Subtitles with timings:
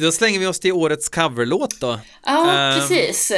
[0.00, 2.00] Då slänger vi oss till årets coverlåt då.
[2.26, 3.32] Ja, Ehm, precis.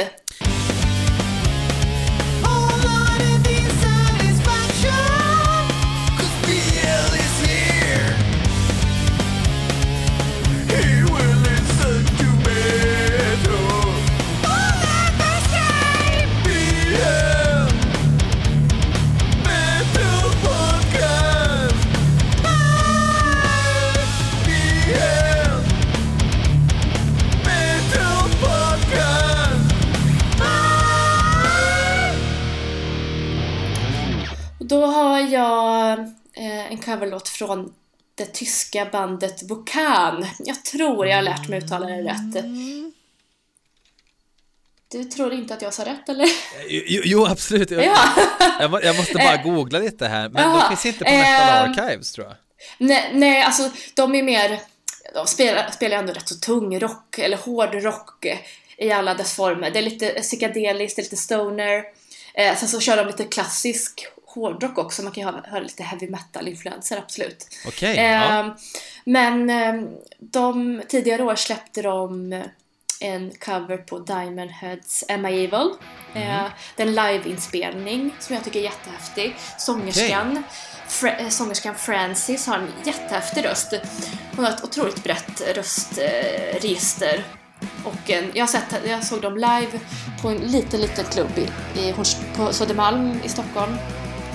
[36.95, 37.73] Eh, en coverlåt från
[38.15, 40.25] det tyska bandet Vulkan.
[40.39, 42.45] Jag tror jag har lärt mig uttala det rätt.
[44.91, 46.27] Du tror inte att jag sa rätt eller?
[46.67, 47.71] Jo, jo absolut.
[47.71, 47.97] Jag, Ja.
[48.59, 51.71] jag, jag måste bara googla lite här, men de Jaha, finns inte på Metal ehm,
[51.71, 52.35] Archives tror jag.
[52.77, 54.59] nej, nej, alltså de är mer...
[55.13, 58.37] De spelar, spelar ändå rätt så tung rock, eller hård rock eh,
[58.77, 59.71] i alla dess former.
[59.71, 61.83] Det är lite psykedeliskt, det är lite stoner.
[62.33, 66.09] Eh, sen så kör de lite klassisk hårdrock också, man kan ju höra, lite heavy
[66.09, 67.47] metal-influenser, absolut.
[67.67, 68.57] Okej, Ehm, ja.
[69.05, 69.87] Men ehm,
[70.19, 72.33] de, tidigare år släppte de
[73.01, 75.69] en cover på Diamond Heads Am I Evil.
[76.13, 76.43] Eh,
[76.75, 79.35] det är en liveinspelning som jag tycker är jättehäftig.
[79.57, 80.43] Sångerskan,
[80.87, 83.73] Fra- eh, sångerskan Francis har en jättehäftig röst.
[84.35, 86.53] Hon har ett otroligt brett röstregister.
[86.55, 87.23] Eh, register.
[87.85, 89.79] och en, jag, sett, jag såg dem live
[90.21, 91.93] på en liten, liten klubb i, i,
[92.37, 93.75] på Södermalm i Stockholm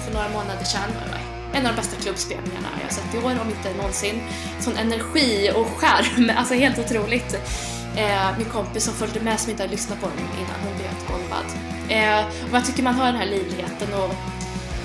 [0.04, 0.90] för några månader sedan.
[1.04, 1.20] Det var
[1.52, 4.22] En av de bästa klubbspelningarna jag sett i år, om inte någonsin.
[4.60, 7.34] Sån energi och charm, alltså helt otroligt.
[7.96, 10.88] Eh, min kompis som följde med som inte hade lyssnat på dem innan, hon blev
[10.88, 11.46] helt golvad.
[11.88, 14.10] Eh, och jag tycker man hör den här livligheten och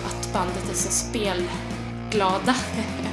[0.06, 2.56] att bandet är så spelglada.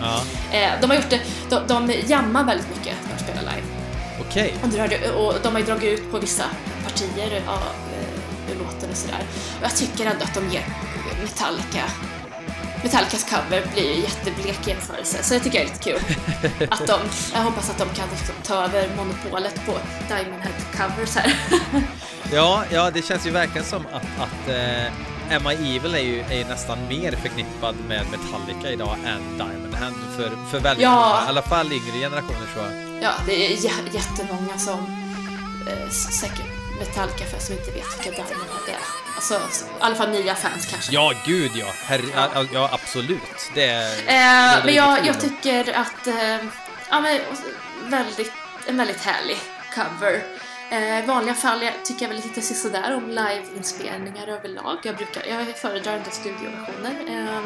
[0.00, 0.22] ja.
[0.58, 3.66] eh, de har gjort det, de, de jammar väldigt mycket när de spelar live.
[4.20, 4.54] Okej.
[4.62, 6.44] Och, drar, och de har ju dragit ut på vissa
[6.84, 9.24] partier av eh, ur låten och sådär.
[9.58, 10.64] Och jag tycker ändå att de ger
[11.22, 11.84] Metallica
[12.82, 16.16] Metallicas cover blir ju jätteblek jämförelse, så det tycker jag är lite kul.
[16.70, 17.00] Att de,
[17.34, 19.72] jag hoppas att de kan liksom ta över monopolet på
[20.08, 20.52] Diamond Head
[20.88, 21.34] covers här.
[22.32, 26.38] Ja, ja, det känns ju verkligen som att, att eh, I Evil är ju, är
[26.38, 30.90] ju nästan mer förknippad med Metallica idag än Diamond Hand för, för väldigt Ja.
[30.94, 33.02] många, i alla fall yngre generationer tror jag.
[33.02, 34.78] Ja, det är jä- jättemånga som
[35.68, 38.76] eh, säkert Metallica för som inte vet vilka Diamond är.
[39.14, 40.92] Alltså, i alla fall nya fans kanske.
[40.92, 41.66] Ja, gud ja.
[41.84, 42.44] Herre, ja.
[42.52, 43.50] ja, absolut.
[43.54, 43.90] Det är...
[43.90, 46.36] Eh, det är men jag, jag tycker att, eh,
[46.90, 47.20] ja men
[47.90, 48.32] väldigt,
[48.66, 49.38] en väldigt härlig
[49.74, 50.22] cover.
[50.70, 54.78] Eh, I vanliga fall jag tycker jag väl lite sisådär om liveinspelningar överlag.
[54.82, 56.94] Jag, brukar, jag föredrar ändå studioversioner.
[57.08, 57.42] Eh,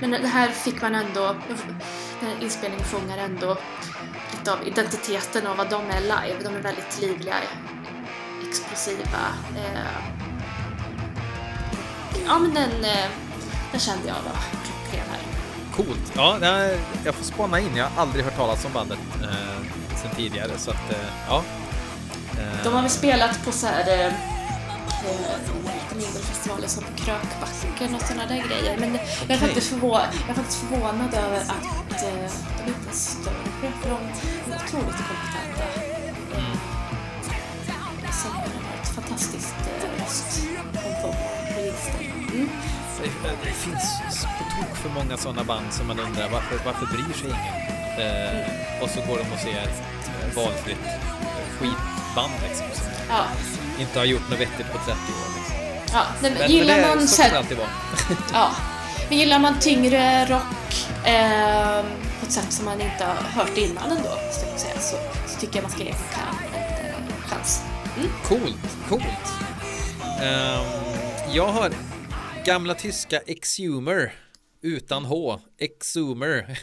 [0.00, 1.36] men det här fick man ändå,
[2.40, 3.56] inspelningen fångar ändå
[4.32, 6.36] lite av identiteten av vad de är live.
[6.44, 7.34] De är väldigt livliga,
[8.52, 9.24] explosiva.
[9.56, 9.96] Eh,
[12.26, 13.08] ja men den, eh,
[13.70, 15.20] den kände jag var klockren här.
[15.76, 16.12] Coolt.
[16.14, 16.38] Ja,
[17.04, 17.76] jag får spana in.
[17.76, 20.96] Jag har aldrig hört talas om bandet eh, sen tidigare, så att eh,
[21.28, 21.42] ja.
[22.38, 24.12] Eh, De har väl spelat på så här eh, eh,
[25.96, 28.76] mindre festivaler som Krökbacken och sådana där grejer.
[28.78, 28.94] Men
[29.28, 31.48] jag är, faktiskt, förvå- jag är faktiskt förvånad över att
[32.58, 35.81] de inte är större, för de är otroligt kompetenta.
[39.22, 41.02] Fantastiskt eh.
[42.32, 42.48] Mm.
[43.02, 44.00] det, det finns
[44.38, 47.54] på tok för många sådana band som man undrar varför, varför bryr sig ingen?
[48.06, 49.68] Eh, och så går de och ser
[50.34, 50.86] valfritt
[51.58, 53.24] skitband liksom, som Ja,
[53.80, 54.96] inte har gjort något vettigt på 30 år.
[55.38, 55.56] Liksom.
[55.92, 56.02] ja.
[56.22, 57.66] Nej, men gillar men det, man så så kan här.
[58.32, 58.50] Ja.
[59.08, 61.84] Men gillar man tyngre rock eh,
[62.20, 64.08] på ett sätt som man inte har hört innan ändå,
[64.50, 64.96] jag säga, så,
[65.26, 66.41] så tycker jag man ska ge eh,
[67.94, 68.28] chans.
[68.28, 69.04] Coolt, coolt.
[70.22, 70.64] Ehm,
[71.34, 71.72] jag har
[72.44, 74.12] gamla tyska Exhumer
[74.62, 76.58] utan H, Exhumer.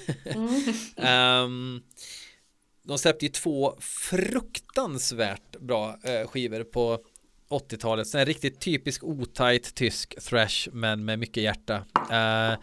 [0.98, 1.82] Ehm,
[2.84, 7.00] de släppte ju två fruktansvärt bra eh, skivor på
[7.50, 8.08] 80-talet.
[8.08, 11.76] Så En riktigt typisk otajt tysk thrash men med mycket hjärta.
[11.96, 12.58] Uh,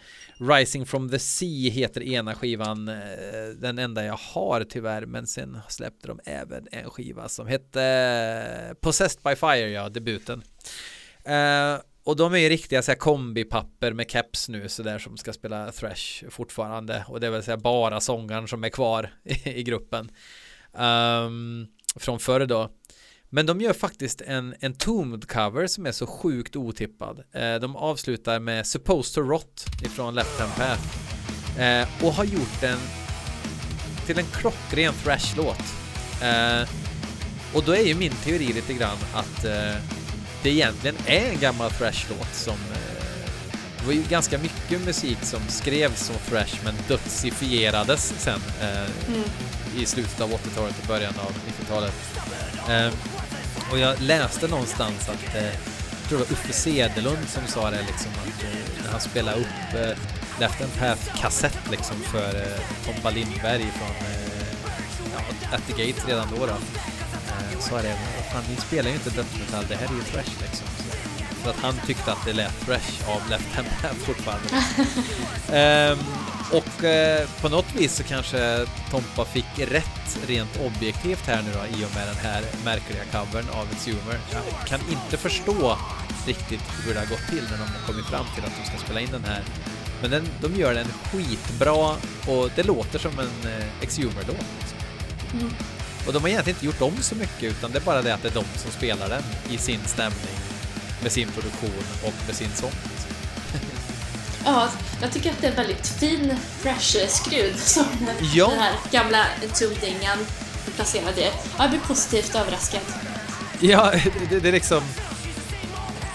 [0.48, 5.58] Rising from the Sea heter ena skivan, Uh, den enda jag har tyvärr, men sen
[5.68, 7.80] släppte de även en skiva som hette
[8.70, 10.42] uh, Possessed by Fire, ja, debuten.
[11.26, 15.16] Eh, och de är ju riktiga så här kombipapper med caps nu så där som
[15.16, 19.14] ska spela thrash fortfarande och det är väl så här bara sångaren som är kvar
[19.24, 20.10] i, i gruppen
[20.72, 21.66] um,
[21.96, 22.70] från förr då.
[23.30, 27.22] Men de gör faktiskt en, en Tombed cover som är så sjukt otippad.
[27.32, 30.82] Eh, de avslutar med Supposed to Rot ifrån Left Hand Path
[31.60, 32.78] eh, och har gjort den
[34.06, 35.64] till en klockren thrash-låt.
[36.22, 36.68] Eh,
[37.54, 39.42] och då är ju min teori lite grann att
[40.42, 42.56] det egentligen är en gammal Thrash-låt som
[43.86, 49.22] det var ju ganska mycket musik som skrevs som Thrash men dödsifierades sen eh, mm.
[49.78, 51.94] i slutet av 80-talet och början av 90-talet.
[52.68, 53.15] Eh,
[53.70, 57.82] och jag läste någonstans att eh, jag tror det var Uffe Sedelund som sa det
[57.86, 59.98] liksom att eh, när han spelade upp eh,
[60.40, 64.46] Left and Path kassett liksom för eh, Tompa Lindberg från eh,
[65.14, 66.46] ja, At the Gates redan då.
[66.46, 67.96] då eh, sa det,
[68.32, 70.66] fan ni spelar ju inte dödsmetall, det här är ju thrash liksom.
[71.44, 74.48] Så att han tyckte att det lät thrash av Left Hand Path fortfarande.
[75.92, 75.98] um,
[76.52, 81.78] och eh, på något vis så kanske Tompa fick rätt rent objektivt här nu då
[81.78, 84.20] i och med den här märkliga covern av It's Humor.
[84.32, 85.78] Jag kan inte förstå
[86.26, 88.84] riktigt hur det har gått till när de har kommit fram till att de ska
[88.84, 89.42] spela in den här.
[90.02, 91.96] Men den, de gör den skitbra
[92.26, 94.46] och det låter som en eh, Exhumer-låt.
[94.58, 94.78] Liksom.
[95.32, 95.54] Mm.
[96.06, 98.22] Och de har egentligen inte gjort om så mycket utan det är bara det att
[98.22, 100.36] det är de som spelar den i sin stämning
[101.02, 102.95] med sin produktion och med sin sång.
[104.46, 104.68] Ja,
[105.00, 107.84] jag tycker att det är en väldigt fin fresh-skrud som
[108.34, 108.48] ja.
[108.48, 110.18] den här gamla Tudingan
[110.76, 111.24] placerade i.
[111.24, 112.80] Ja, jag blir positivt överraskad.
[113.60, 113.92] Ja,
[114.30, 114.82] det, det är liksom...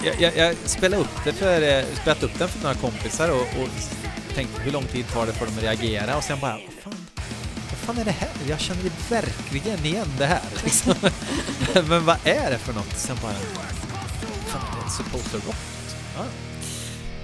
[0.03, 3.41] Jag, jag, jag spelade upp det för, eh, spelat upp den för några kompisar och,
[3.41, 3.69] och
[4.35, 7.05] tänkte hur lång tid tar det för dem att reagera och sen bara, vad fan,
[7.69, 8.29] vad fan är det här?
[8.49, 10.41] Jag känner verkligen igen det här.
[10.63, 10.93] Liksom.
[11.87, 12.97] Men vad är det för något?
[12.97, 13.33] Sen bara,
[14.47, 15.55] fan, det är supposed rock.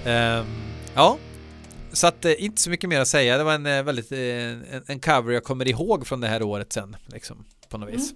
[0.04, 0.40] Ja.
[0.40, 1.18] Um, Ja,
[1.92, 3.38] så att eh, inte så mycket mer att säga.
[3.38, 6.42] Det var en eh, väldigt eh, en, en, cover jag kommer ihåg från det här
[6.42, 8.12] året sen, liksom på något vis.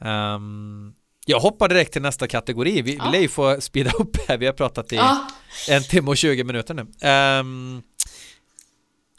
[0.00, 0.34] Mm.
[0.34, 0.94] Um,
[1.26, 2.82] jag hoppar direkt till nästa kategori.
[2.82, 3.04] Vi, ja.
[3.04, 4.38] vi lär ju få speeda upp här.
[4.38, 5.28] Vi har pratat i ja.
[5.68, 7.08] en timme och 20 minuter nu.
[7.08, 7.82] Um,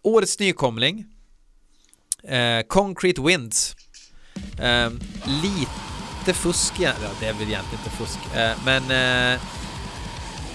[0.01, 1.05] årets nykomling.
[2.31, 3.75] Uh, Concrete Winds.
[4.61, 8.19] Um, lite fusk, ja, det är väl egentligen inte fusk,
[8.65, 8.83] men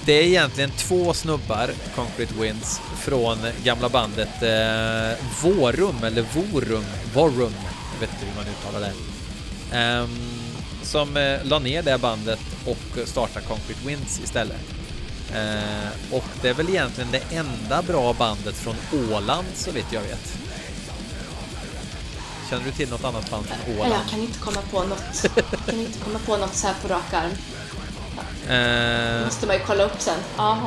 [0.09, 6.85] det är egentligen två snubbar, Concrete Winds, från gamla bandet eh, Vårum, eller Vorum,
[7.15, 7.55] Vorum,
[7.93, 8.93] jag vet inte hur man uttalar det.
[10.01, 10.19] Um,
[10.83, 14.61] som eh, la ner det bandet och startade Concrete Winds istället.
[15.31, 18.77] Uh, och det är väl egentligen det enda bra bandet från
[19.13, 20.39] Åland så vitt jag vet.
[22.51, 23.95] Känner du till något annat band från Åland?
[24.05, 25.31] Jag kan inte komma på något.
[25.37, 27.33] Jag kan inte komma på något så här på rak arm.
[28.49, 30.19] Eh, måste man ju kolla upp sen.
[30.37, 30.59] Ja.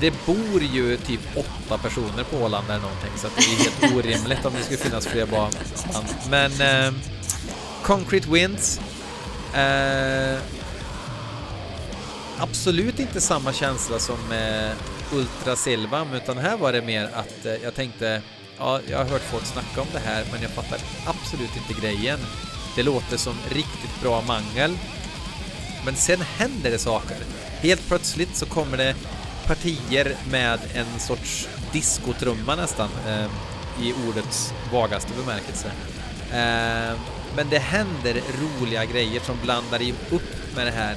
[0.00, 4.44] Det bor ju typ åtta personer på Åland eller någonting så det är helt orimligt
[4.44, 5.50] om det skulle finnas fler barn.
[6.30, 6.92] Men eh,
[7.82, 8.80] Concrete Winds
[9.54, 10.38] eh,
[12.38, 14.72] Absolut inte samma känsla som eh,
[15.12, 18.22] Ultra Silvam utan här var det mer att eh, jag tänkte
[18.58, 22.18] ja, jag har hört folk snacka om det här men jag fattar absolut inte grejen.
[22.76, 24.78] Det låter som riktigt bra mangel
[25.84, 27.16] men sen händer det saker.
[27.60, 28.94] Helt plötsligt så kommer det
[29.46, 33.30] partier med en sorts diskotrumma nästan eh,
[33.82, 35.66] i ordets vagaste bemärkelse.
[36.32, 36.98] Eh,
[37.36, 40.96] men det händer roliga grejer som blandar upp med det här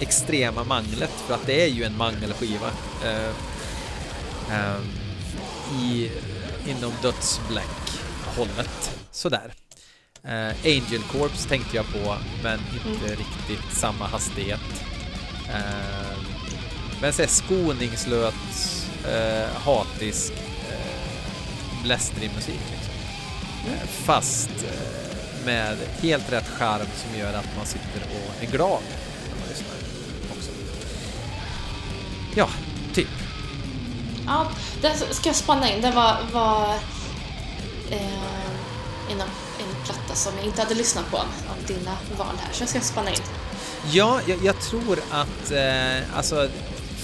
[0.00, 2.70] extrema manglet för att det är ju en mangelskiva
[3.04, 3.28] eh,
[4.50, 4.80] eh
[5.82, 6.10] i,
[6.66, 8.98] inom dödsblack-hållet.
[9.10, 9.52] Sådär.
[10.24, 13.16] Uh, Angel Corps tänkte jag på, men inte mm.
[13.16, 14.84] riktigt samma hastighet.
[15.48, 16.18] Uh,
[17.00, 18.34] men så skoningslöt,
[19.06, 22.60] uh, hatisk, uh, blästrig musik.
[22.70, 22.94] Liksom.
[23.66, 23.86] Mm.
[23.88, 24.50] fast
[25.44, 28.80] med helt rätt charm som gör att man sitter och är glad
[29.30, 29.76] när man lyssnar
[30.36, 30.50] också.
[32.34, 32.48] Ja,
[32.94, 33.08] typ.
[34.26, 34.46] Ja,
[34.82, 35.82] det ska jag spana in.
[35.82, 36.74] Det var, var
[37.90, 39.28] eh, inom
[39.88, 43.10] platta som jag inte hade lyssnat på av dina val här, så jag ska spana
[43.10, 43.22] in.
[43.90, 46.48] Ja, jag, jag tror att eh, alltså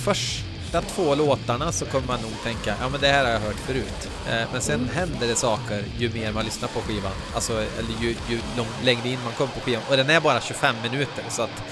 [0.04, 3.56] första två låtarna så kommer man nog tänka, ja men det här har jag hört
[3.66, 4.08] förut.
[4.28, 4.94] Eh, men sen mm.
[4.94, 9.08] händer det saker ju mer man lyssnar på skivan, alltså eller ju, ju lång, längre
[9.08, 9.82] in man kommer på skivan.
[9.90, 11.62] Och den är bara 25 minuter så att,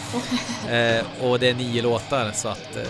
[0.70, 2.82] eh, och det är nio låtar så att eh,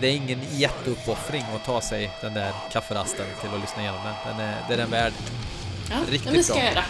[0.00, 4.36] det är ingen jätteuppoffring att ta sig den där kafferasten till att lyssna igenom den.
[4.36, 5.12] den är, det är den värd.
[5.94, 6.62] Ja, Riktigt det ska bra.
[6.62, 6.84] jag göra.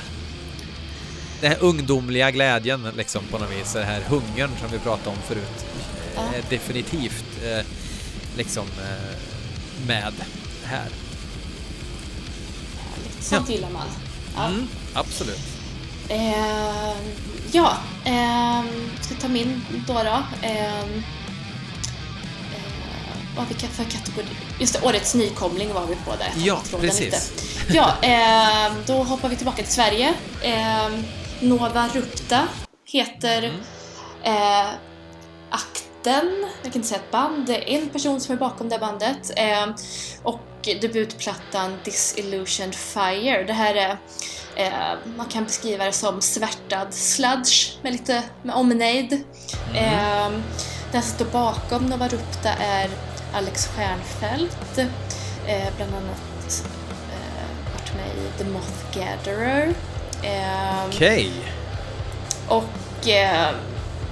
[1.40, 5.22] Den här ungdomliga glädjen liksom på något vis, den här hungern som vi pratade om
[5.28, 5.66] förut.
[6.16, 6.22] Ja.
[6.22, 7.66] Är definitivt eh,
[8.36, 9.16] liksom eh,
[9.86, 10.12] med
[10.64, 10.88] här.
[13.20, 13.54] Sånt ja.
[13.54, 13.86] gillar man.
[14.36, 14.46] Ja.
[14.46, 15.40] Mm, absolut.
[16.08, 16.96] Eh,
[17.52, 18.64] ja, eh,
[19.00, 19.94] ska ta min då.
[19.94, 20.22] då.
[20.42, 20.84] Eh,
[23.36, 24.26] vad vi för kategori?
[24.60, 26.32] Just det, årets nykomling var vi på där.
[26.36, 27.00] Ja, precis.
[27.00, 27.18] lite.
[27.76, 30.14] Ja, eh, då hoppar vi tillbaka till Sverige.
[30.42, 30.88] Eh,
[31.40, 32.48] Nova Rupta
[32.86, 33.60] heter Mm.
[34.22, 34.66] eh,
[35.50, 38.78] akten, jag kan inte säga ett band, det är en person som är bakom det
[38.78, 39.30] bandet.
[39.36, 39.66] Eh,
[40.22, 40.40] och
[40.80, 43.44] debutplattan Disillusioned Fire.
[43.46, 43.96] Det här är,
[44.56, 49.12] eh, man kan beskriva det som svärtad sludge med lite med omnejd.
[49.74, 50.30] Eh,
[50.92, 52.90] den som står bakom Nova Rupta är
[53.34, 54.78] Alex Stjernfeldt,
[55.46, 56.64] eh, bland annat
[57.12, 59.74] eh, varit med i The Moth Gatherer.
[60.22, 61.32] Eh, Okej.
[62.48, 63.50] och eh,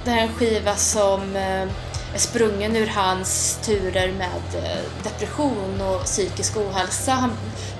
[0.05, 1.67] det här är en skiva som eh,
[2.13, 7.11] är sprungen ur hans turer med eh, depression och psykisk ohälsa.
[7.11, 7.31] Han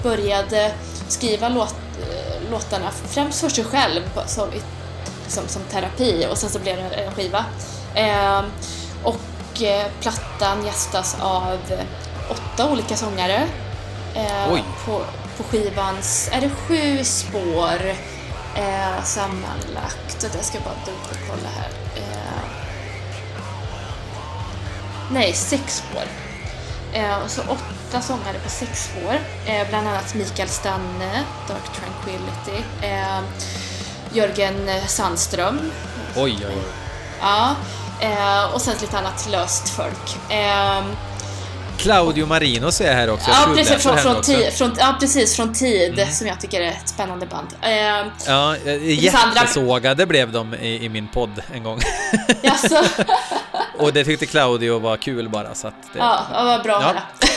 [0.03, 0.71] började
[1.07, 4.47] skriva låt, eh, låtarna främst för sig själv som,
[5.27, 7.45] som, som terapi och sen så blev det en skiva.
[7.95, 8.41] Eh,
[9.03, 9.17] och
[9.61, 11.57] eh, plattan gästas av
[12.29, 13.47] åtta olika sångare.
[14.15, 14.57] Eh.
[14.85, 15.01] På,
[15.37, 17.95] på skivans, är det sju spår
[18.55, 20.25] eh, sammanlagt?
[20.35, 21.69] Jag ska bara dubbelkolla här.
[21.95, 22.43] Eh,
[25.11, 26.03] nej, sex spår.
[26.93, 29.19] Eh, så åtta sångare på sex spår.
[29.45, 32.63] Eh, bland annat Mikael Stanne, Dark Tranquility.
[32.81, 33.19] Eh,
[34.13, 35.71] Jörgen Sandström.
[36.15, 36.63] Oj, oj, oj.
[37.21, 37.55] Ja.
[38.03, 40.17] Eh, och sen lite annat löst folk.
[40.29, 40.83] Eh,
[41.77, 43.31] Claudio Marino ser jag här också.
[43.31, 46.67] Jag ja, precis, från, från, tid, från, ja, precis, från Tid, som jag tycker är
[46.67, 47.47] ett spännande band.
[47.61, 48.73] Eh, Ja, eh,
[49.23, 51.79] andra- jättesågade blev de i, i min podd en gång.
[52.41, 52.83] jaså?
[53.79, 55.99] Och det tyckte Claudio var kul bara så att det...
[55.99, 57.27] Ja, ja vad bra Ja.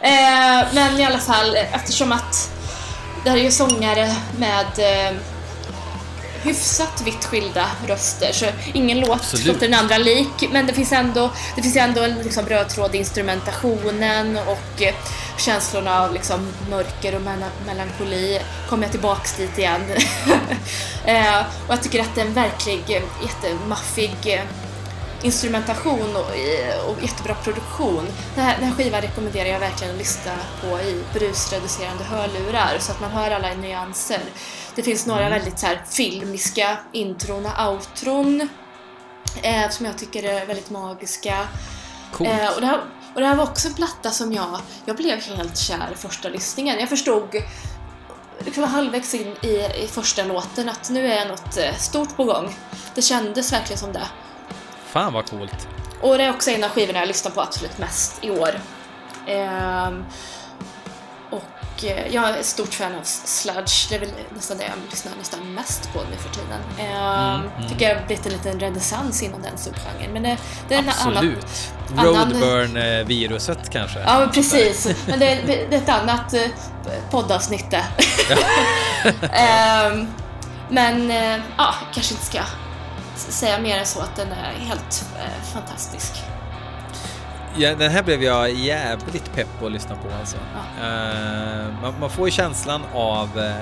[0.08, 2.50] eh, men i alla fall, eftersom att
[3.24, 5.16] det här är ju sångare med eh,
[6.42, 9.46] hyfsat vitt skilda röster så ingen låt Absolut.
[9.46, 12.94] låter den andra lik men det finns ändå, det finns ändå en liksom röd tråd
[12.94, 14.94] i instrumentationen och eh,
[15.38, 19.82] känslorna av liksom mörker och mel- melankoli kommer jag tillbaks dit igen.
[21.04, 24.40] eh, och jag tycker att det är en verklig eh, jättemaffig
[25.22, 26.30] instrumentation och,
[26.90, 28.06] och jättebra produktion.
[28.34, 32.92] Den här, den här skivan rekommenderar jag verkligen att lyssna på i brusreducerande hörlurar så
[32.92, 34.20] att man hör alla nyanser.
[34.76, 38.48] Det finns några väldigt så här filmiska intron och outron
[39.42, 41.48] eh, som jag tycker är väldigt magiska.
[42.12, 42.30] Coolt.
[42.30, 42.80] Eh, och, det här,
[43.14, 46.28] och det här var också en platta som jag, jag blev helt kär i första
[46.28, 46.78] lyssningen.
[46.80, 47.42] Jag förstod
[48.44, 52.54] liksom halvvägs in i, i första låten att nu är något eh, stort på gång.
[52.94, 54.08] Det kändes verkligen som det.
[54.86, 55.68] Fan vad coolt.
[56.00, 58.60] Och det är också en av skivorna jag lyssnar på absolut mest i år.
[59.26, 60.04] Ehm,
[61.76, 64.72] och eh, jag är ett stort fan av sludge, det är väl nästan det jag
[64.90, 66.60] lyssnar nästan mest på nu för tiden.
[66.78, 67.68] Ehm, Mm, mm.
[67.68, 70.12] Tycker det har blivit en liten renässans inom den subgenren.
[70.12, 70.36] Men det,
[70.68, 71.16] det är en annan...
[71.16, 71.72] Absolut.
[71.96, 73.98] annan- Roadburn-viruset kanske.
[74.00, 74.88] Ja, precis.
[75.06, 76.42] Men det, det är ett annat eh,
[77.10, 77.84] poddavsnitt det.
[79.32, 80.06] Ehm,
[80.70, 82.40] men eh, ja, kanske inte ska
[83.16, 86.12] säga mer än så att den är helt eh, fantastisk.
[87.58, 90.36] Ja, den här blev jag jävligt pepp på att lyssna på alltså.
[90.54, 90.86] Ja.
[90.86, 93.54] Eh, man, man får ju känslan av eh,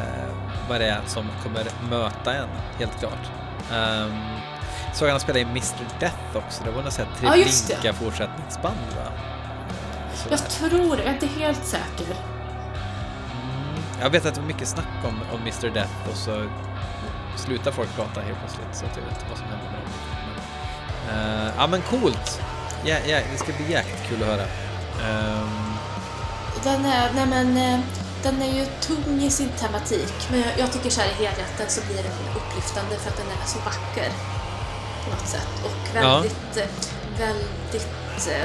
[0.69, 2.49] vad det är som kommer möta en,
[2.79, 3.31] helt klart.
[3.73, 4.13] Um,
[4.95, 7.45] såg han spela i Mr Death också, det var något sånt här Ja.
[7.45, 9.03] Treblinka fortsättningsband va?
[9.03, 10.37] Eh, sådär.
[10.37, 12.05] Jag tror det, jag är inte helt säker.
[12.05, 13.83] Mm.
[14.01, 16.47] Jag vet att det var mycket snack om, om Mr Death och så
[17.37, 19.91] slutar folk prata helt plötsligt så att jag vet inte vad som hände med dem.
[21.07, 22.41] Men, eh, ja men coolt!
[22.85, 24.43] Ja, ja, det ska bli jäkligt kul att höra.
[25.09, 25.75] Ehm,
[26.65, 27.81] Den är, nej men, eh,
[28.23, 31.67] den är ju tung i sin tematik, men jag, jag tycker så här i helheten
[31.69, 34.11] så blir den upplyftande för att den är så vacker
[35.05, 36.01] på något sätt och Ja.
[36.01, 36.67] väldigt, eh,
[37.19, 38.43] väldigt eh,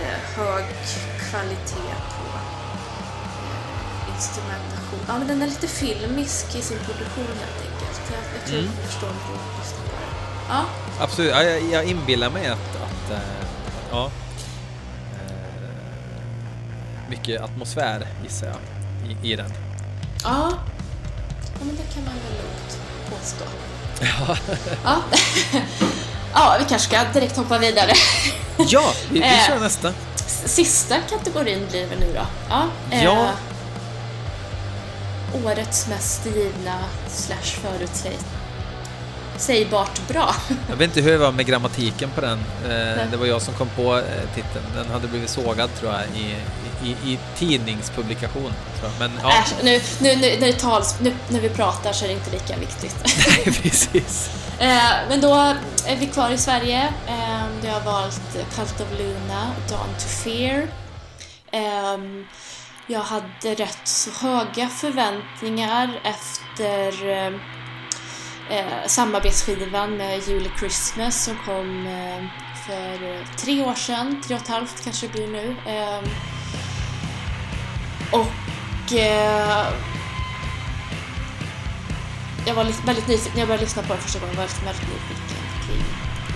[0.00, 0.64] eh, hög
[1.30, 5.00] kvalitet på eh, instrumentation.
[5.08, 8.00] Ja, men den är lite filmisk i sin produktion helt enkelt.
[8.12, 8.70] Jag, jag tror Mm.
[8.80, 10.14] jag förstår om du lyssnar på den.
[10.48, 10.64] Ja,
[11.00, 13.18] absolut, ja, jag, jag inbillar mig att, att eh,
[13.90, 14.04] ja,
[15.14, 15.70] eh,
[17.10, 18.56] mycket atmosfär gissar jag
[19.10, 19.52] i, i den.
[20.24, 20.52] ja.
[21.58, 22.78] ja men det kan man väl lugnt
[23.10, 23.44] påstå.
[24.00, 24.36] Ja,
[24.84, 25.00] Ja.
[26.34, 27.92] ja, vi kanske ska direkt hoppa vidare.
[28.68, 29.46] ja vi, vi Eh.
[29.46, 29.92] kör nästa.
[30.26, 32.26] Sista kategorin blir det nu då.
[32.48, 32.64] Ja.
[32.90, 33.30] eh, Ja.
[35.44, 37.60] årets mest givna slash
[39.34, 40.34] förutsägbart bra.
[40.68, 42.38] Jag vet inte hur det var med grammatiken på den.
[42.38, 44.02] Eh, det var jag som kom på eh,
[44.34, 44.64] titeln.
[44.74, 46.36] Den hade blivit sågad tror jag i,
[46.88, 48.52] i, i tidningspublikation.
[48.98, 52.14] Men ja, Äsch, nu, nu, nu, när, tals, nu när vi pratar så är det
[52.14, 52.96] inte lika viktigt.
[53.62, 54.30] precis.
[54.58, 54.68] Eh,
[55.08, 55.34] men då
[55.86, 56.88] är vi kvar i Sverige.
[57.62, 60.68] Jag valt Cult of Luna, Dawn to Fear.
[62.86, 66.92] Jag hade rätt så höga förväntningar efter
[68.50, 72.24] eh, samarbetsskivan med Julie Christmas som kom eh,
[72.66, 75.56] för tre år sedan, tre och ett halvt kanske det blir nu.
[75.66, 75.98] Eh,
[78.12, 79.66] och eh,
[82.46, 84.88] jag var väldigt nyfiken, när jag började lyssna på den första gången var jag väldigt
[84.88, 85.84] nyfiken kring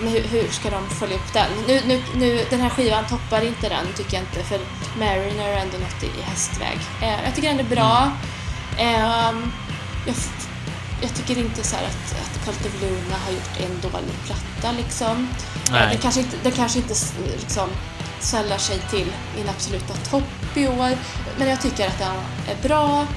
[0.01, 1.51] men hur, hur, ska de följa upp den?
[1.67, 4.59] Nu, nu, nu, den här skivan toppar inte den tycker jag inte för
[4.99, 6.77] Mariner är ändå något i, i hästväg.
[7.01, 8.11] Eh, jag tycker den är bra.
[8.77, 9.33] Eh,
[10.05, 10.15] jag,
[11.01, 15.27] jag, tycker inte så att, att Cult of Luna har gjort en dålig platta liksom.
[15.73, 16.93] Eh, det kanske inte, det kanske inte
[17.39, 17.69] liksom
[18.19, 20.97] sällar sig till min absoluta topp i år.
[21.37, 22.15] Men jag tycker att den
[22.55, 23.07] är bra.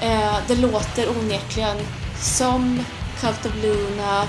[0.00, 1.76] Eh, det låter onekligen
[2.20, 2.84] som
[3.20, 4.26] Cult of Luna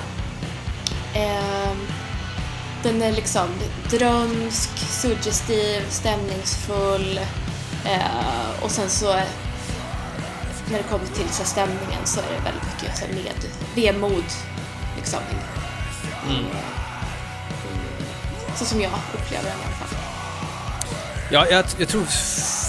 [1.13, 1.75] Eh,
[2.83, 3.47] den är liksom
[3.89, 7.19] drömsk, suggestiv, stämningsfull
[7.85, 9.19] eh, och sen så
[10.71, 13.33] när det kommer till så stämningen så är det väldigt mycket så med
[13.75, 14.23] vemod
[14.97, 15.19] liksom.
[16.29, 16.45] Mm.
[18.55, 19.97] Så som jag upplever den i alla fall.
[21.31, 22.05] Ja, jag, jag tror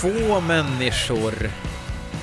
[0.00, 1.50] få människor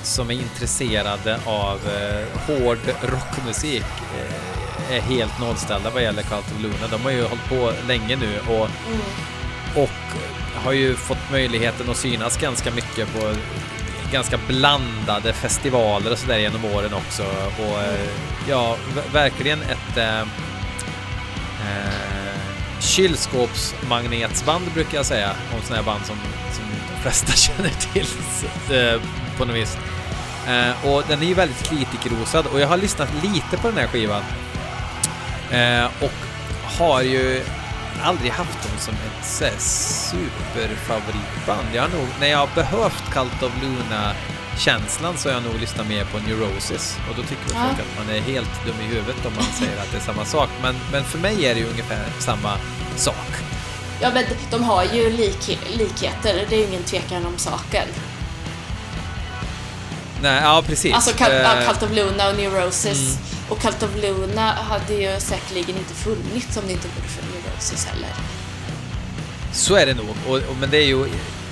[0.02, 3.84] som är intresserade av eh, hård rockmusik
[4.18, 6.86] eh, är helt nollställda vad gäller Cult of Luna.
[6.90, 9.00] De har ju hållit på länge nu och, mm.
[9.74, 10.18] och
[10.64, 13.34] har ju fått möjligheten att synas ganska mycket på
[14.12, 17.22] ganska blandade festivaler och sådär genom åren också.
[17.58, 18.08] Och eh,
[18.48, 18.76] ja,
[19.12, 20.26] verkligen ett eh, eh
[22.80, 26.16] kylskåpsmagnetsband brukar jag säga om sådana här band som,
[26.52, 28.06] som de flesta känner till
[28.76, 29.00] eh,
[29.38, 29.76] på något vis.
[30.48, 33.86] Eh, och den är ju väldigt kritikerrosad och jag har lyssnat lite på den här
[33.86, 34.22] skivan
[35.50, 36.12] Eh, och
[36.78, 37.42] har ju
[38.00, 39.24] aldrig haft dem som ett
[39.60, 41.68] superfavoritband.
[41.74, 44.14] Jag har nog, när jag har behövt Cult of Luna
[44.58, 47.60] känslan så har jag nog lyssnat mer på Neurosis och då tycker ja.
[47.66, 50.24] folk att man är helt dum i huvudet om man säger att det är samma
[50.24, 50.48] sak.
[50.62, 52.58] Men, men för mig är det ju ungefär samma
[52.96, 53.28] sak.
[54.00, 57.88] Ja, men de har ju lik, likheter, det är ju ingen tvekan om saken.
[60.22, 60.94] Nej, ja precis.
[60.94, 62.98] Alltså Cult, uh, Cult of Luna och Neurosis.
[62.98, 63.37] Mm.
[63.48, 67.84] Och Cult of Luna hade ju säkerligen inte funnits om det inte vore för Neurosis
[67.84, 68.10] heller.
[69.52, 71.08] Så är det nog, och, och, men det är ju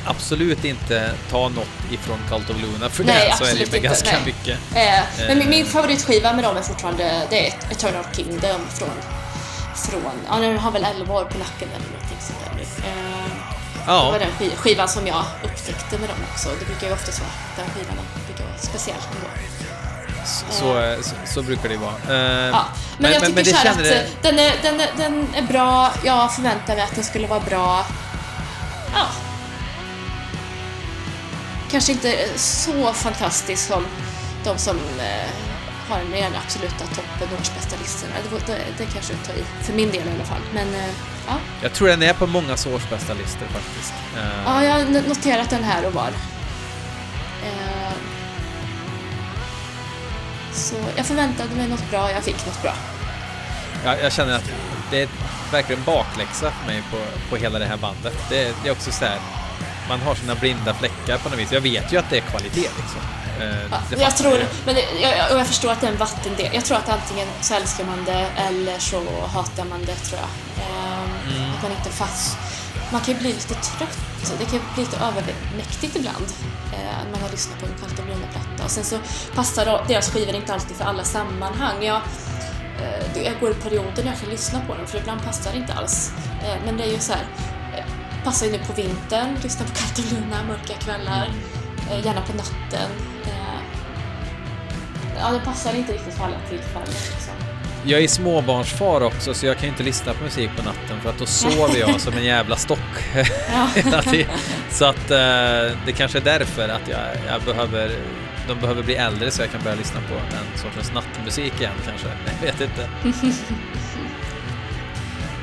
[0.06, 3.82] absolut inte ta något ifrån Cult of Luna för nej, det så är det med
[3.82, 4.22] ganska nej.
[4.26, 4.58] mycket.
[4.74, 5.66] Eh, men min, min eh.
[5.66, 8.90] favoritskiva med dem är fortfarande det är Eternal Kingdom från,
[9.74, 12.62] från ja den har väl 11 år på nacken eller någonting sånt där nu.
[12.62, 13.26] Eh,
[13.86, 14.04] ja.
[14.04, 16.48] Det var den skivan som jag upptäckte med dem också.
[16.58, 19.55] Det brukar ju oftast vara den skivan brukar vara speciell ändå.
[20.26, 20.52] Så,
[21.02, 21.92] så, så, brukar det vara.
[21.92, 22.64] Uh, ja,
[22.98, 26.34] men, men jag tycker men, men att den, är, den, är, den är bra, jag
[26.34, 27.86] förväntar mig att den skulle vara bra.
[28.94, 29.06] Ja.
[31.70, 33.86] Kanske inte så fantastisk som
[34.44, 35.30] de som eh,
[35.88, 38.14] har den, den absoluta toppen, årsbästa listorna.
[38.30, 40.42] Det, det, det kanske tar i, för min del i alla fall.
[40.54, 40.90] Men, eh,
[41.26, 41.34] ja.
[41.62, 43.94] Jag tror den är på många årsbästa listor faktiskt.
[44.16, 44.42] Uh...
[44.46, 46.10] Ja, jag har noterat den här och var.
[50.56, 52.74] Så jag förväntade mig något bra, jag fick något bra.
[53.84, 54.50] Ja, jag känner att
[54.90, 55.08] det är
[55.52, 56.96] verkligen bakläxa för mig på,
[57.30, 58.14] på hela det här bandet.
[58.28, 59.18] Det, det är också så här,
[59.88, 61.52] man har sina blinda fläckar på något vis.
[61.52, 63.00] Jag vet ju att det är kvalitet liksom.
[63.40, 66.50] Eh, ja, jag tror, men det, jag, och jag förstår att det är en vattendel.
[66.52, 70.64] Jag tror att antingen så älskar man det eller så hatar man det tror jag.
[70.64, 71.50] Eh, mm.
[71.54, 72.38] Att man inte fast
[72.92, 73.98] man kan ju bli lite trött.
[74.38, 76.26] Det kan bli lite övermäktigt ibland
[76.72, 78.64] eh, när man har lyssnat på en Luna-platta.
[78.64, 78.98] Och sen så
[79.34, 81.84] passar deras skivor inte alltid för alla sammanhang.
[81.84, 82.00] Jag,
[82.82, 85.58] eh, jag går i perioder när jag kan lyssna på dem för ibland passar det
[85.58, 86.12] inte alls.
[86.42, 87.24] Eh, men det är ju så här,
[87.76, 87.84] eh,
[88.24, 91.30] passar ju nu på vintern, lyssna på Luna, mörka kvällar,
[91.90, 92.90] eh, gärna på natten.
[93.24, 93.60] Eh,
[95.18, 96.88] ja, det passar inte riktigt för alla tillfällen.
[96.88, 97.45] Liksom
[97.86, 101.18] jag är småbarnsfar också så jag kan inte lyssna på musik på natten för att
[101.18, 102.78] då sover jag som en jävla stock
[103.74, 104.38] hela tiden.
[104.70, 107.90] Så att eh, det kanske är därför att jag, jag, behöver,
[108.48, 112.08] de behöver bli äldre så jag kan börja lyssna på en sortens nattmusik igen kanske.
[112.40, 112.88] Jag vet inte.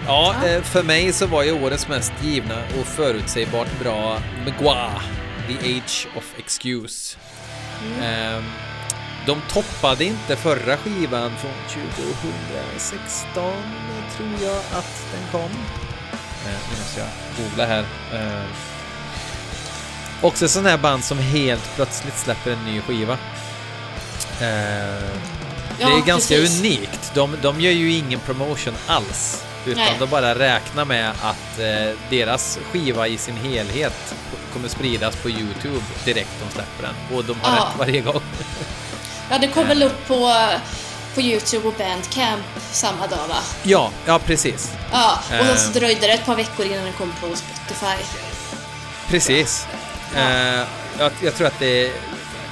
[0.07, 4.91] Ja, eh, för mig så var ju årets mest givna och förutsägbart bra Megua,
[5.47, 7.17] The Age of Excuse.
[7.99, 8.37] Mm.
[8.37, 8.43] Um,
[9.25, 13.53] de toppade inte förra skivan från 2016,
[14.17, 15.51] tror jag att den kom.
[16.45, 17.85] Eh, nu måste jag googla här.
[18.13, 18.43] Eh,
[20.21, 23.13] också sån här band som helt plötsligt släpper en ny skiva.
[23.13, 25.09] Eh,
[25.77, 26.59] det är ganska precis.
[26.59, 27.11] unikt.
[27.13, 29.95] De, de gör ju ingen promotion alls Utan Nej.
[29.99, 34.15] de bara räknar med att eh, deras skiva i sin helhet
[34.53, 37.17] kommer spridas på Youtube direkt de släpper den.
[37.17, 37.63] Och de har Ja.
[37.65, 38.21] rätt varje gång.
[39.33, 40.33] Ja, det kom väl upp på,
[41.15, 43.37] på Youtube och Bandcamp samma dag va?
[43.63, 44.71] ja, ja precis.
[44.91, 45.55] Ja, och Eh.
[45.55, 48.03] så dröjde det ett par veckor innan den kom på Spotify.
[49.07, 49.67] Precis.
[50.15, 50.61] Eh,
[50.99, 51.91] jag, jag tror att det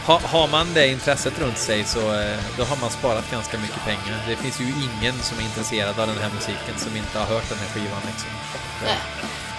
[0.05, 3.83] ha, har man det intresset runt sig så eh, då har man sparat ganska mycket
[3.85, 4.23] pengar.
[4.27, 7.49] Det finns ju ingen som är intresserad av den här musiken som inte har hört
[7.49, 8.29] den här skivan liksom.
[8.85, 8.97] Nej.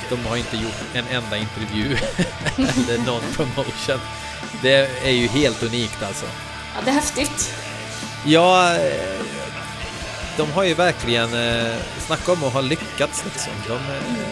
[0.09, 1.97] De har inte gjort en enda intervju
[2.57, 4.01] eller någon promotion.
[4.63, 6.27] Det är ju helt unikt alltså.
[6.75, 7.55] Ja, det är häftigt.
[8.25, 9.23] Ja, eh,
[10.37, 13.53] de har ju verkligen eh, snacka om att ha lyckats liksom.
[13.69, 14.29] De, eh,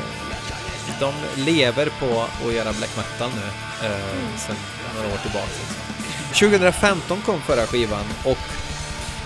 [1.01, 3.47] de lever på att göra black metal nu
[3.87, 4.57] eh, sen
[4.97, 5.47] några år tillbaka.
[5.47, 6.49] Liksom.
[6.49, 8.39] 2015 kom förra skivan och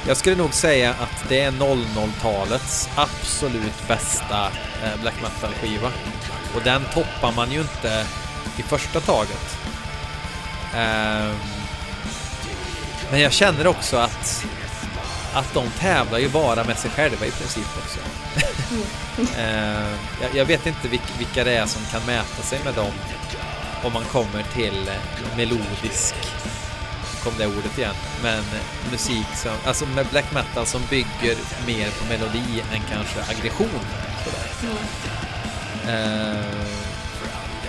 [0.07, 4.49] jag skulle nog säga att det är 00-talets absolut bästa
[5.01, 5.91] black metal-skiva.
[6.55, 8.07] Och den toppar man ju inte
[8.57, 9.57] i första taget.
[10.75, 11.37] Ehm,
[13.11, 14.45] men jag känner också att,
[15.35, 18.01] att de tävlar ju bara med sig själva i princip också.
[19.39, 22.93] Eh, jag, jag vet inte vilk, vilka det är som kan mäta sig med dem
[23.85, 24.91] om man kommer till
[25.37, 26.15] melodisk,
[27.25, 28.45] kom det ordet igen, men
[28.91, 31.37] musik som, alltså med black metal som bygger
[31.67, 33.81] mer på melodi än kanske aggression.
[34.25, 34.75] Sådär.
[35.89, 36.94] Eh,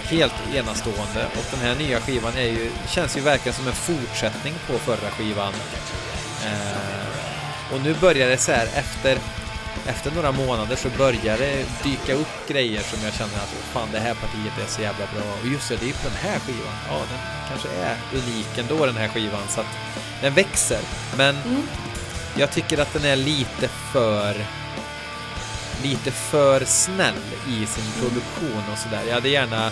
[0.09, 4.53] helt enastående och den här nya skivan är ju, känns ju verkligen som en fortsättning
[4.67, 5.53] på förra skivan.
[6.45, 9.17] Eh, och nu börjar det så här efter
[9.87, 13.99] efter några månader så börjar det dyka upp grejer som jag känner att fan det
[13.99, 16.39] här partiet är så jävla bra och just det, det är ju på den här
[16.39, 16.73] skivan.
[16.89, 19.67] Ja, den kanske är unik ändå den här skivan så att
[20.21, 20.79] den växer.
[21.17, 21.63] Men Mm.
[22.37, 24.45] jag tycker att den är lite för
[25.83, 27.13] lite för snäll
[27.47, 29.01] i sin produktion och sådär.
[29.07, 29.71] Jag hade gärna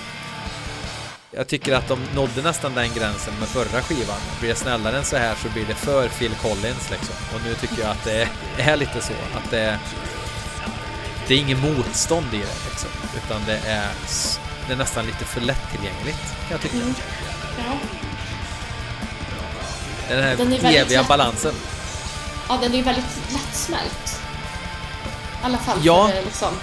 [1.35, 4.17] jag tycker att de nådde nästan den gränsen med förra skivan.
[4.39, 7.15] Blir det snällare än så här så blir det för Phil Collins liksom.
[7.35, 9.13] Och nu tycker jag att det är lite så.
[9.13, 9.79] Att det,
[11.27, 12.89] det är ingen motstånd i det liksom.
[13.25, 13.89] Utan det är,
[14.67, 16.75] det är nästan lite för lättillgängligt kan jag tycka.
[16.75, 16.93] Mm.
[17.57, 17.73] Ja.
[20.09, 21.07] Den här Den eviga lätt.
[21.07, 21.53] balansen.
[22.49, 24.21] ja, den är ju väldigt lättsmält.
[25.41, 26.07] I alla fall Ja.
[26.07, 26.53] för det liksom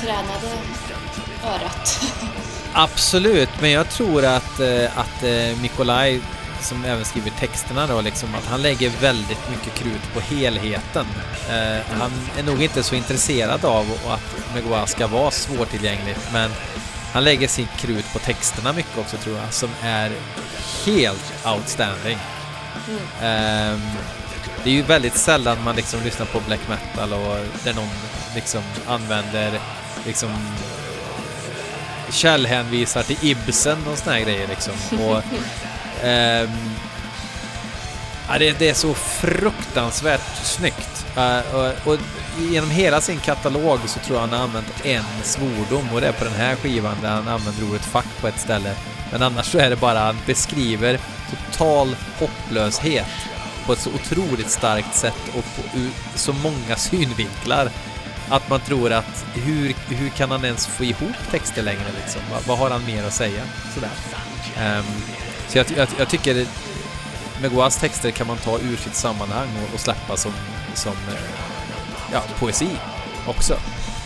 [0.00, 0.48] tränade
[1.44, 2.00] örat.
[2.78, 6.20] Absolut, men jag tror att, eh, att eh, Nikolaj
[6.60, 11.06] som även skriver texterna då, liksom, att han lägger väldigt mycket krut på helheten.
[11.48, 16.50] Eh, han är nog inte så intresserad av att Megawah ska vara svårtillgängligt, men
[17.12, 20.12] han lägger sin krut på texterna mycket också tror jag, som är
[20.86, 22.18] helt outstanding.
[23.22, 23.80] Ehm,
[24.64, 27.88] det är ju väldigt sällan man liksom lyssnar på black metal och där någon
[28.34, 29.60] liksom använder
[30.06, 30.30] liksom
[32.10, 34.74] källhänvisar till Ibsen och såna här grejer liksom.
[35.00, 35.22] Och,
[36.02, 36.48] ehm,
[38.28, 41.06] ja, det, det är så fruktansvärt snyggt.
[41.16, 41.98] Eh, och, och
[42.38, 46.12] genom hela sin katalog så tror jag han har använt en svordom och det är
[46.12, 48.74] på den här skivan där han använder ordet fuck på ett ställe.
[49.12, 50.98] Men annars så är det bara han beskriver
[51.30, 53.06] total hopplöshet
[53.66, 57.70] på ett så otroligt starkt sätt och på, ur så många synvinklar
[58.28, 62.20] att man tror att hur, hur kan han ens få ihop texter längre liksom?
[62.32, 63.42] Vad, vad har han mer att säga?
[63.74, 63.90] Sådär.
[64.58, 64.84] Ehm,
[65.48, 66.46] så jag, jag, jag tycker
[67.42, 70.32] Megoas texter kan man ta ur sitt sammanhang och, och släppa som,
[70.74, 71.18] som eh,
[72.12, 72.68] ja, poesi
[73.26, 73.56] också.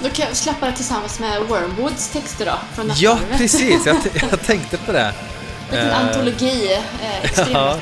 [0.03, 3.87] Då kan jag släppa det tillsammans med Wormwoods texter då, från Ja, precis!
[3.87, 3.97] Jag,
[4.31, 5.15] jag tänkte på det.
[5.73, 7.79] En Eh, antologi, eh, extrem Ja.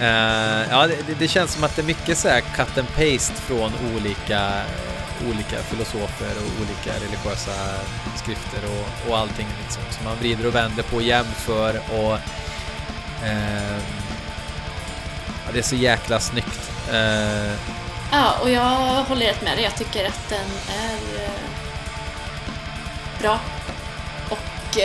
[0.00, 0.86] Uh, Ja.
[0.86, 4.40] Det, det- känns som att det är mycket så här cut and paste från olika,
[4.40, 7.52] eh, olika filosofer och olika religiösa
[8.16, 9.82] skrifter och, och allting liksom.
[9.90, 12.12] Som man vrider och vänder på och jämför och
[13.24, 13.78] uh,
[15.46, 16.70] ja, det är så jäkla snyggt.
[16.92, 17.52] Uh,
[18.12, 19.64] ja, och jag håller helt med dig.
[19.64, 20.98] Jag tycker att den är
[23.22, 23.38] bra.
[24.30, 24.78] Och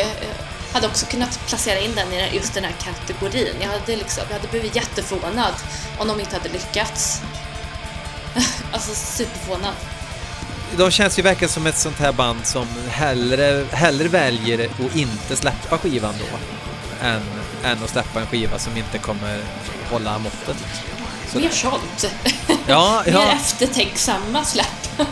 [0.74, 3.56] hade också kunnat placera in den i just den här kategorin.
[3.62, 5.54] Jag hade, liksom, jag hade blivit jätteförvånad
[5.98, 7.22] om de inte hade lyckats.
[8.72, 9.74] alltså superförvånad.
[10.78, 15.36] de känns ju verkligen som ett sånt här band som hellre, hellre väljer att inte
[15.36, 16.38] släppa skivan då
[17.08, 17.22] än,
[17.64, 19.42] än att släppa en skiva som inte kommer
[19.90, 20.58] hålla måttet.
[21.36, 22.06] Mer sånt.
[22.68, 23.32] Ja, Mer ja.
[23.32, 24.90] eftertänksamma släpp.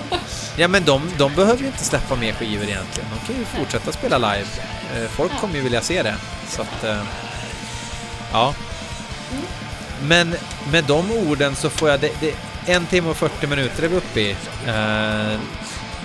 [0.61, 3.09] Ja men de, de behöver ju inte släppa mer skivor egentligen.
[3.09, 4.47] De kan ju fortsätta spela live.
[4.95, 6.15] Eh, Folk kommer ju vilja se det.
[6.47, 7.03] Så att, eh,
[8.31, 8.53] ja.
[10.01, 10.35] Men
[10.71, 11.99] med de orden så får jag...
[11.99, 14.35] Det, det, en timme och 40 minuter är vi uppe i.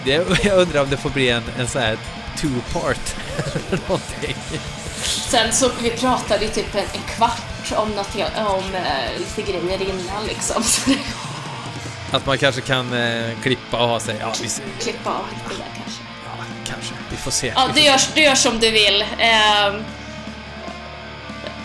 [0.05, 1.99] Det, jag undrar om det får bli en, en sån här
[2.37, 4.37] two-part eller någonting.
[5.03, 8.63] Sen så, vi pratade ju typ en, en kvart om, något, om
[9.19, 10.63] lite grejer innan liksom.
[12.11, 14.17] Att man kanske kan uh, klippa och ha sig...
[14.21, 14.49] Ja, vi,
[14.85, 16.03] klippa av det där kanske.
[16.25, 16.95] Ja, kanske.
[17.11, 17.53] Vi får se.
[17.55, 19.03] Ja, du gör, du gör som du vill.
[19.03, 19.83] Uh,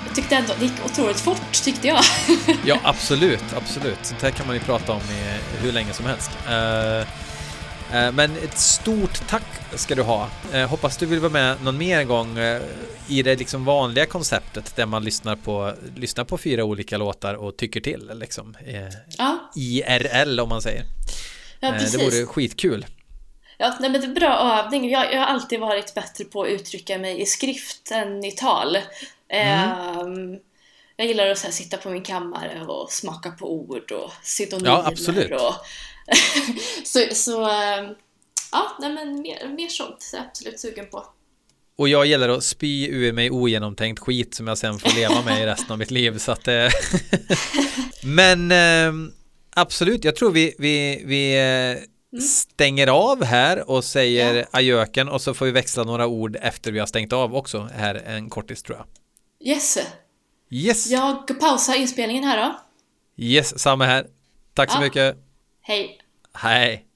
[0.06, 2.00] jag tyckte ändå det gick otroligt fort, tyckte jag.
[2.66, 4.00] ja, absolut, absolut.
[4.02, 6.32] Sånt här kan man ju prata om i hur länge som helst.
[6.48, 7.08] Uh,
[7.92, 9.44] men ett stort tack
[9.76, 10.30] ska du ha.
[10.54, 12.38] Uh, hoppas du vill vara med någon mer gång
[13.08, 17.58] i det liksom vanliga konceptet där man lyssnar på, lyssnar på fyra olika låtar och
[17.58, 18.58] tycker till liksom.
[19.18, 19.52] ja.
[19.56, 20.84] IRL om man säger.
[21.60, 21.92] Ja, precis.
[21.92, 22.86] Det vore skitkul.
[23.58, 24.90] Ja, nej, men det är bra övning.
[24.90, 28.78] Jag, jag har alltid varit bättre på att uttrycka mig i skrift än i tal.
[29.30, 30.40] Mm.
[30.96, 34.70] jag gillar att här, sitta på min kammare och smaka på ord och synonymer.
[34.70, 35.32] Ja, absolut.
[35.32, 35.56] Och
[36.84, 37.96] så, så ehm,
[38.52, 41.06] ja, nej, men mer, mer sånt är jag absolut sugen på.
[41.76, 45.44] Och jag gillar att spy ur mig ogenomtänkt skit som jag sen får leva med
[45.44, 46.18] i resten av mitt liv.
[46.18, 46.68] Så att, eh,
[48.04, 49.12] men ehm,
[49.50, 51.38] absolut, jag tror vi, vi, vi
[51.80, 51.84] eh,
[52.14, 52.22] Mm.
[52.22, 54.46] stänger av här och säger ja.
[54.52, 57.96] ajöken och så får vi växla några ord efter vi har stängt av också här
[57.96, 58.88] en kortis tror jag.
[59.48, 59.78] Yes.
[60.50, 60.88] Yes.
[60.88, 62.60] Jag pausar inspelningen här då.
[63.24, 64.08] Yes, samma här.
[64.54, 65.18] Tack så mycket.
[65.62, 66.00] Hej.
[66.34, 66.91] Hej.